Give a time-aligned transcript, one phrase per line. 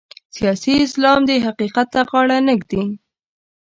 [0.35, 2.83] سیاسي اسلام دې حقیقت ته غاړه نه ږدي.